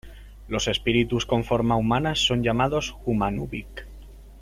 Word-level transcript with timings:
Los 0.47 0.67
espíritus 0.67 1.27
con 1.27 1.43
forma 1.43 1.75
humanas 1.75 2.17
son 2.25 2.41
llamados"Humanubic"'. 2.41 3.85